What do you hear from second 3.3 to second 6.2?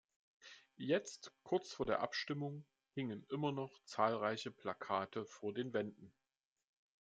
noch zahlreiche Plakate vor den Wänden.